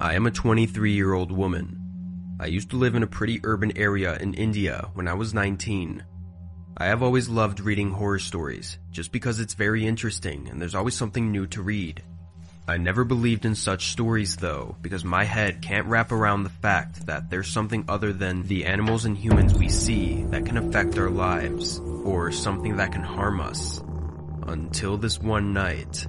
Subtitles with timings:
[0.00, 1.76] I am a 23 year old woman.
[2.38, 6.04] I used to live in a pretty urban area in India when I was 19.
[6.76, 10.94] I have always loved reading horror stories, just because it's very interesting and there's always
[10.94, 12.04] something new to read.
[12.68, 17.06] I never believed in such stories though, because my head can't wrap around the fact
[17.06, 21.10] that there's something other than the animals and humans we see that can affect our
[21.10, 23.82] lives, or something that can harm us.
[24.46, 26.06] Until this one night.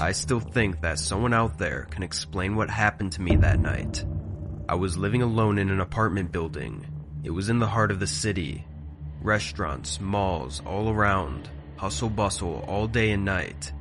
[0.00, 4.04] I still think that someone out there can explain what happened to me that night.
[4.68, 6.86] I was living alone in an apartment building.
[7.24, 8.64] It was in the heart of the city.
[9.20, 11.48] Restaurants, malls, all around.
[11.76, 13.72] Hustle bustle all day and night.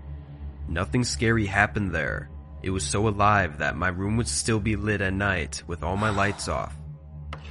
[0.67, 2.29] Nothing scary happened there.
[2.63, 5.97] It was so alive that my room would still be lit at night with all
[5.97, 6.75] my lights off.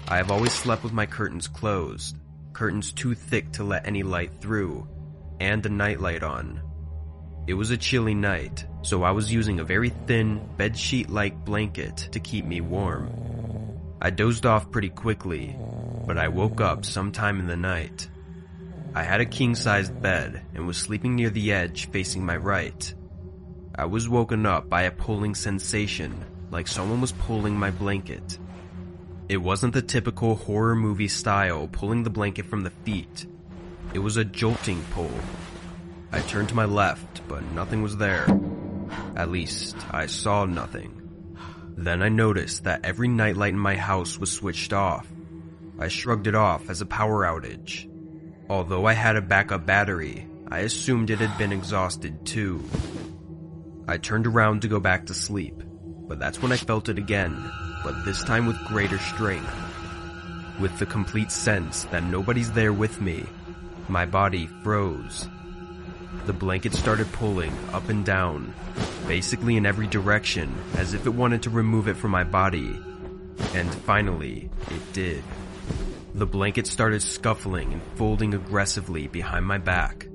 [0.08, 2.16] I have always slept with my curtains closed,
[2.52, 4.88] curtains too thick to let any light through,
[5.40, 6.60] and a nightlight on.
[7.46, 12.18] It was a chilly night, so I was using a very thin, bedsheet-like blanket to
[12.18, 13.08] keep me warm.
[14.02, 15.56] I dozed off pretty quickly,
[16.06, 18.08] but I woke up sometime in the night.
[18.96, 22.94] I had a king-sized bed and was sleeping near the edge facing my right.
[23.76, 28.38] I was woken up by a pulling sensation, like someone was pulling my blanket.
[29.28, 33.26] It wasn't the typical horror movie style pulling the blanket from the feet.
[33.94, 35.12] It was a jolting pull.
[36.12, 38.26] I turned to my left, but nothing was there.
[39.16, 41.02] At least, I saw nothing.
[41.76, 45.06] Then I noticed that every nightlight in my house was switched off.
[45.78, 47.90] I shrugged it off as a power outage.
[48.48, 52.64] Although I had a backup battery, I assumed it had been exhausted too.
[53.88, 55.62] I turned around to go back to sleep,
[56.08, 57.36] but that's when I felt it again,
[57.84, 59.54] but this time with greater strength.
[60.60, 63.26] With the complete sense that nobody's there with me,
[63.88, 65.28] my body froze.
[66.24, 68.54] The blanket started pulling up and down,
[69.06, 72.80] basically in every direction, as if it wanted to remove it from my body.
[73.54, 75.22] And finally, it did.
[76.14, 80.08] The blanket started scuffling and folding aggressively behind my back.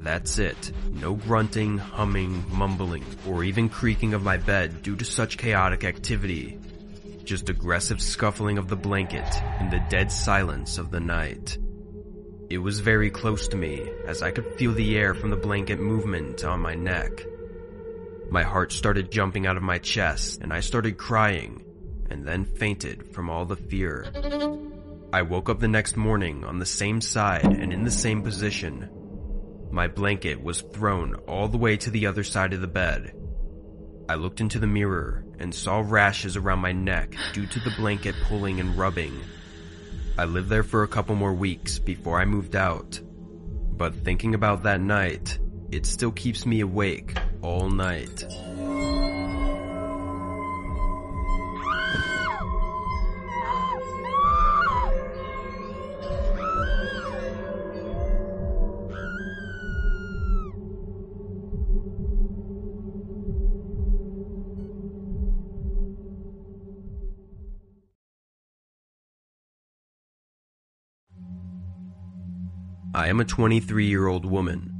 [0.00, 0.72] That's it.
[0.90, 6.58] No grunting, humming, mumbling, or even creaking of my bed due to such chaotic activity.
[7.24, 9.28] Just aggressive scuffling of the blanket
[9.60, 11.56] in the dead silence of the night.
[12.52, 15.80] It was very close to me, as I could feel the air from the blanket
[15.80, 17.24] movement on my neck.
[18.30, 21.64] My heart started jumping out of my chest, and I started crying,
[22.10, 24.04] and then fainted from all the fear.
[25.14, 28.90] I woke up the next morning on the same side and in the same position,
[29.70, 33.14] my blanket was thrown all the way to the other side of the bed.
[34.10, 38.14] I looked into the mirror and saw rashes around my neck due to the blanket
[38.28, 39.18] pulling and rubbing.
[40.18, 43.00] I lived there for a couple more weeks before I moved out.
[43.76, 45.38] But thinking about that night,
[45.70, 48.24] it still keeps me awake all night.
[72.94, 74.70] I am a 23 year old woman.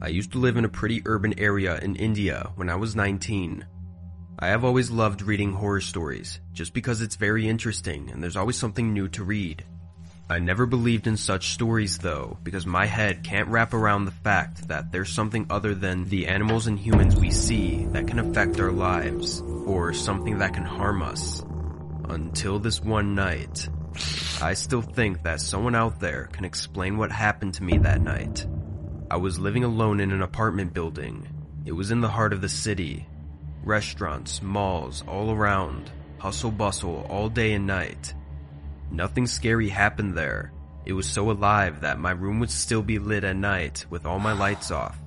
[0.00, 3.66] I used to live in a pretty urban area in India when I was 19.
[4.38, 8.56] I have always loved reading horror stories, just because it's very interesting and there's always
[8.56, 9.62] something new to read.
[10.30, 14.68] I never believed in such stories though, because my head can't wrap around the fact
[14.68, 18.72] that there's something other than the animals and humans we see that can affect our
[18.72, 21.44] lives, or something that can harm us.
[22.08, 23.68] Until this one night.
[24.42, 28.46] I still think that someone out there can explain what happened to me that night.
[29.10, 31.28] I was living alone in an apartment building.
[31.66, 33.06] It was in the heart of the city.
[33.62, 35.90] Restaurants, malls, all around.
[36.18, 38.14] Hustle bustle all day and night.
[38.90, 40.52] Nothing scary happened there.
[40.86, 44.18] It was so alive that my room would still be lit at night with all
[44.18, 44.98] my lights off.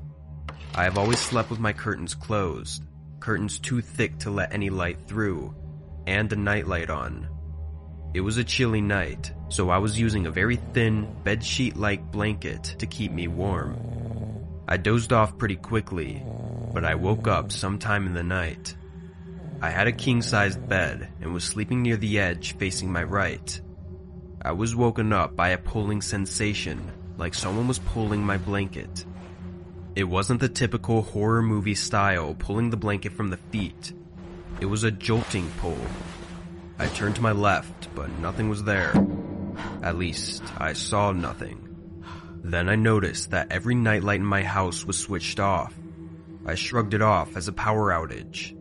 [0.76, 2.84] I have always slept with my curtains closed,
[3.20, 5.56] curtains too thick to let any light through,
[6.08, 7.28] and a nightlight on.
[8.14, 12.86] It was a chilly night, so I was using a very thin, bedsheet-like blanket to
[12.86, 13.76] keep me warm.
[14.68, 16.24] I dozed off pretty quickly,
[16.74, 18.76] but I woke up sometime in the night.
[19.64, 23.60] I had a king-sized bed and was sleeping near the edge facing my right.
[24.42, 29.06] I was woken up by a pulling sensation, like someone was pulling my blanket.
[29.96, 33.94] It wasn't the typical horror movie style pulling the blanket from the feet.
[34.60, 35.78] It was a jolting pull,
[36.84, 38.92] I turned to my left, but nothing was there.
[39.82, 41.70] At least, I saw nothing.
[42.44, 45.74] Then I noticed that every nightlight in my house was switched off.
[46.46, 48.54] I shrugged it off as a power outage.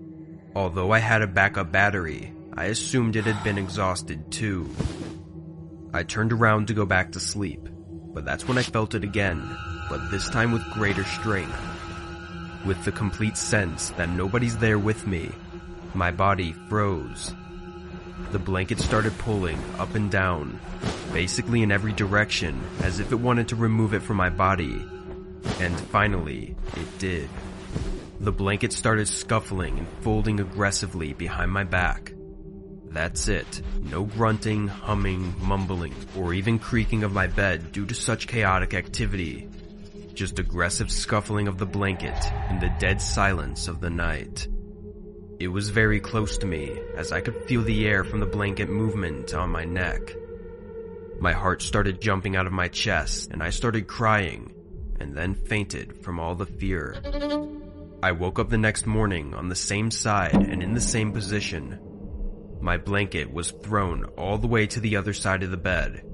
[0.54, 4.70] Although I had a backup battery, I assumed it had been exhausted too.
[5.92, 7.68] I turned around to go back to sleep,
[8.14, 9.42] but that's when I felt it again,
[9.90, 11.60] but this time with greater strength.
[12.64, 15.32] With the complete sense that nobody's there with me,
[15.92, 17.34] my body froze.
[18.30, 20.58] The blanket started pulling up and down,
[21.12, 24.86] basically in every direction, as if it wanted to remove it from my body.
[25.60, 27.28] And finally, it did.
[28.20, 32.12] The blanket started scuffling and folding aggressively behind my back.
[32.92, 33.62] That's it.
[33.80, 39.48] No grunting, humming, mumbling, or even creaking of my bed due to such chaotic activity.
[40.14, 42.18] Just aggressive scuffling of the blanket
[42.50, 44.46] in the dead silence of the night.
[45.42, 48.68] It was very close to me, as I could feel the air from the blanket
[48.70, 50.14] movement on my neck.
[51.18, 54.54] My heart started jumping out of my chest, and I started crying,
[55.00, 56.94] and then fainted from all the fear.
[58.04, 61.80] I woke up the next morning on the same side and in the same position.
[62.60, 66.04] My blanket was thrown all the way to the other side of the bed.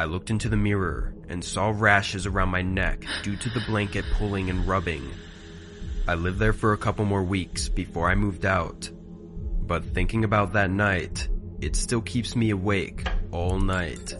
[0.00, 4.04] I looked into the mirror and saw rashes around my neck due to the blanket
[4.18, 5.08] pulling and rubbing.
[6.08, 8.90] I lived there for a couple more weeks before I moved out.
[8.92, 11.28] But thinking about that night,
[11.60, 14.14] it still keeps me awake all night.